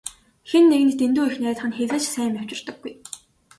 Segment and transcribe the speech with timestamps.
[0.49, 2.93] Хэн нэгэнд дэндүү их найдах нь хэзээ ч сайн юм авчирдаггүй.